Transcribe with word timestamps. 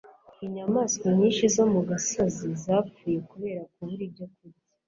Inyamaswa 0.45 1.07
nyinshi 1.17 1.43
zo 1.55 1.63
mu 1.73 1.81
gasozi 1.89 2.47
zapfuye 2.63 3.17
kubera 3.29 3.61
kubura 3.73 4.03
ibyo 4.07 4.25
kurya 4.33 4.61